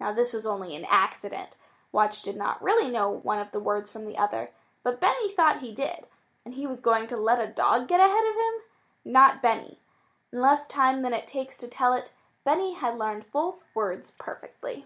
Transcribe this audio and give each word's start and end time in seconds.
Now, 0.00 0.10
this 0.12 0.32
was 0.32 0.44
only 0.44 0.74
an 0.74 0.84
accident. 0.88 1.56
Watch 1.92 2.22
did 2.22 2.34
not 2.36 2.60
really 2.60 2.90
know 2.90 3.08
one 3.08 3.38
of 3.38 3.52
the 3.52 3.60
words 3.60 3.92
from 3.92 4.06
the 4.06 4.18
other. 4.18 4.50
But 4.82 4.98
Benny 4.98 5.28
thought 5.30 5.58
he 5.58 5.70
did. 5.72 6.08
And 6.44 6.56
was 6.66 6.78
he 6.78 6.82
going 6.82 7.06
to 7.06 7.16
let 7.16 7.38
a 7.38 7.46
dog 7.46 7.86
get 7.86 8.00
ahead 8.00 8.24
of 8.24 8.34
him? 8.34 8.54
Not 9.04 9.40
Benny! 9.40 9.78
In 10.32 10.40
less 10.40 10.66
time 10.66 11.02
than 11.02 11.14
it 11.14 11.28
takes 11.28 11.56
to 11.58 11.68
tell 11.68 11.92
it, 11.92 12.12
Benny 12.42 12.72
had 12.74 12.98
learned 12.98 13.30
both 13.30 13.62
words 13.72 14.10
perfectly. 14.10 14.84